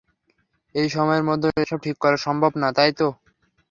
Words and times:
এই 0.75 0.87
সময়ের 0.95 1.23
মধ্যে 1.29 1.49
এসব 1.63 1.79
ঠিক 1.85 1.95
করা 2.03 2.17
সম্ভব 2.25 2.51
না, 2.61 2.69
তাই 2.77 2.91
তো? 2.99 3.07